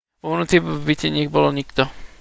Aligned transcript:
vo 0.23 0.29
vnútri 0.33 0.57
v 0.59 0.81
byte 0.87 1.07
nebol 1.17 1.45
nikto 1.59 1.83